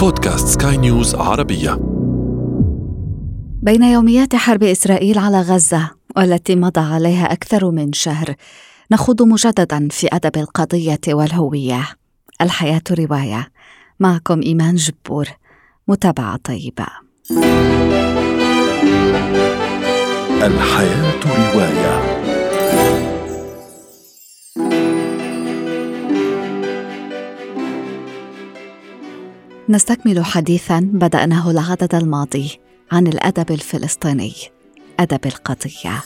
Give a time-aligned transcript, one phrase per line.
[0.00, 1.78] بودكاست سكاي نيوز عربية.
[3.62, 8.34] بين يوميات حرب إسرائيل على غزة والتي مضى عليها أكثر من شهر
[8.90, 11.88] نخوض مجددا في أدب القضية والهوية.
[12.40, 13.48] الحياة رواية.
[14.00, 15.28] معكم إيمان جبور.
[15.88, 16.86] متابعة طيبة.
[20.42, 22.09] الحياة رواية.
[29.70, 32.60] نستكمل حديثا بدأناه العدد الماضي
[32.92, 34.34] عن الأدب الفلسطيني
[35.00, 36.02] أدب القضية.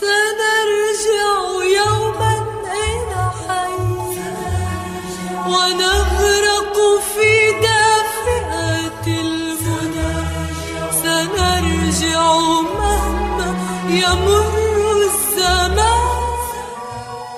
[0.00, 1.28] سنرجع
[1.76, 2.34] يوما
[2.64, 3.78] إلى حي
[5.46, 6.76] ونغرق
[7.14, 7.30] في
[7.62, 10.14] دافئة المنى
[11.02, 12.22] سنرجع
[12.78, 13.50] مهما
[13.90, 14.54] يمر
[15.06, 16.34] الزمان.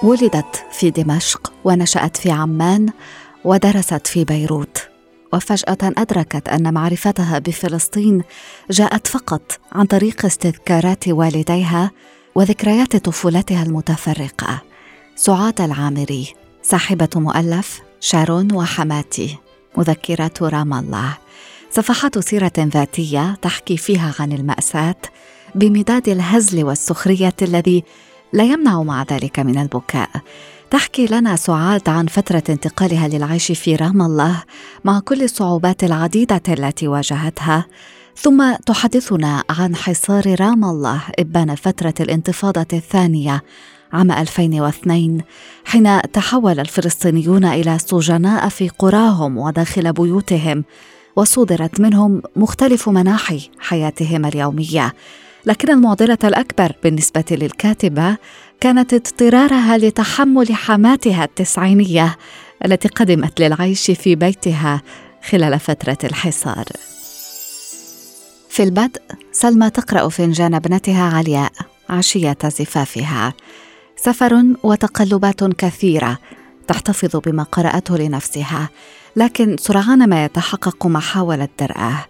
[0.02, 2.88] ولدت في دمشق ونشأت في عمان
[3.46, 4.88] ودرست في بيروت.
[5.32, 8.22] وفجأة أدركت أن معرفتها بفلسطين
[8.70, 11.90] جاءت فقط عن طريق استذكارات والديها
[12.34, 14.62] وذكريات طفولتها المتفرقة.
[15.16, 19.38] سعاد العامري صاحبة مؤلف شارون وحماتي
[19.76, 21.18] مذكرات رام الله.
[21.70, 24.96] صفحات سيرة ذاتية تحكي فيها عن المأساة
[25.54, 27.84] بمداد الهزل والسخرية الذي
[28.32, 30.10] لا يمنع مع ذلك من البكاء.
[30.70, 34.42] تحكي لنا سعاد عن فترة انتقالها للعيش في رام الله
[34.84, 37.66] مع كل الصعوبات العديدة التي واجهتها
[38.16, 43.42] ثم تحدثنا عن حصار رام الله إبان فترة الانتفاضة الثانية
[43.92, 45.20] عام 2002
[45.64, 50.64] حين تحول الفلسطينيون إلى سجناء في قراهم وداخل بيوتهم
[51.16, 54.92] وصودرت منهم مختلف مناحي حياتهم اليومية.
[55.46, 58.16] لكن المعضلة الأكبر بالنسبة للكاتبة
[58.60, 62.16] كانت اضطرارها لتحمل حماتها التسعينية
[62.64, 64.82] التي قدمت للعيش في بيتها
[65.28, 66.64] خلال فترة الحصار.
[68.48, 69.02] في البدء
[69.32, 71.52] سلمى تقرأ فنجان ابنتها علياء
[71.88, 73.34] عشية زفافها.
[73.96, 76.18] سفر وتقلبات كثيرة
[76.68, 78.68] تحتفظ بما قرأته لنفسها
[79.16, 82.06] لكن سرعان ما يتحقق ما حاولت درءه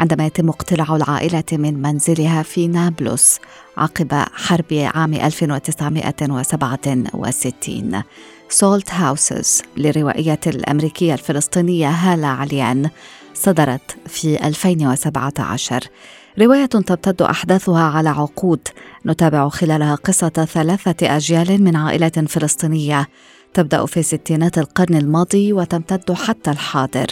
[0.00, 3.40] عندما يتم اقتلاع العائلة من منزلها في نابلس
[3.76, 8.02] عقب حرب عام 1967
[8.48, 12.90] سولت هاوسز للروائية الأمريكية الفلسطينية هالة عليان
[13.34, 15.84] صدرت في 2017
[16.38, 18.68] رواية تمتد أحداثها على عقود
[19.06, 23.08] نتابع خلالها قصة ثلاثة أجيال من عائلة فلسطينية
[23.54, 27.06] تبدأ في ستينات القرن الماضي وتمتد حتى الحاضر.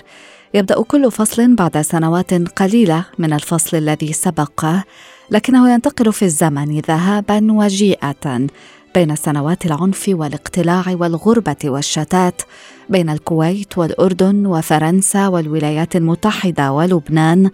[0.54, 4.84] يبدأ كل فصل بعد سنوات قليلة من الفصل الذي سبقه
[5.30, 8.46] لكنه ينتقل في الزمن ذهابا وجيئة
[8.94, 12.42] بين سنوات العنف والاقتلاع والغربة والشتات
[12.88, 17.50] بين الكويت والأردن وفرنسا والولايات المتحدة ولبنان.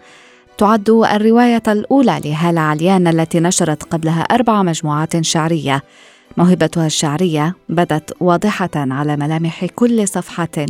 [0.58, 5.82] تعد الرواية الأولى لهاله عليان التي نشرت قبلها أربع مجموعات شعرية.
[6.36, 10.66] موهبتها الشعرية بدت واضحة على ملامح كل صفحة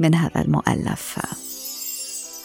[0.00, 1.18] من هذا المؤلف.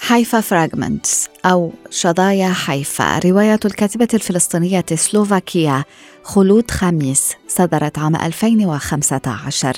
[0.07, 5.83] حيفا فراغمنتس أو شظايا حيفا رواية الكاتبة الفلسطينية سلوفاكيا
[6.23, 9.77] خلود خميس صدرت عام 2015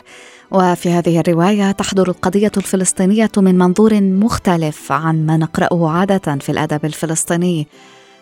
[0.52, 6.86] وفي هذه الرواية تحضر القضية الفلسطينية من منظور مختلف عن ما نقرأه عادة في الأدب
[6.86, 7.68] الفلسطيني.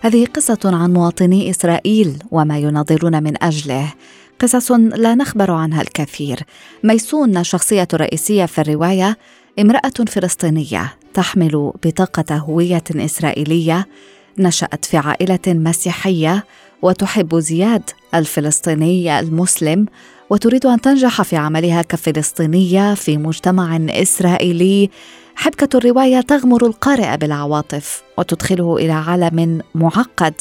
[0.01, 3.93] هذه قصة عن مواطني إسرائيل وما يناضلون من أجله.
[4.39, 6.39] قصص لا نخبر عنها الكثير.
[6.83, 9.17] ميسون الشخصية الرئيسية في الرواية
[9.59, 11.04] امرأة فلسطينية.
[11.15, 13.87] تحمل بطاقة هوية إسرائيلية
[14.39, 16.45] نشأت في عائلة مسيحية
[16.81, 19.85] وتحب زياد الفلسطيني المسلم
[20.29, 24.89] وتريد أن تنجح في عملها كفلسطينية في مجتمع إسرائيلي.
[25.35, 30.33] حبكة الرواية تغمر القارئ بالعواطف وتدخله إلى عالم معقد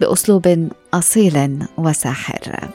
[0.00, 2.68] بأسلوب أصيل وساحر.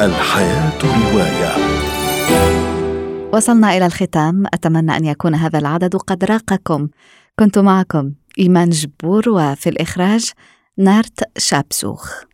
[0.00, 1.99] الحياة رواية.
[3.32, 4.46] وصلنا إلى الختام.
[4.54, 6.88] أتمنى أن يكون هذا العدد قد راقكم.
[7.38, 10.32] كنت معكم إيمان جبور وفي الإخراج
[10.78, 12.29] نارت شابسوخ.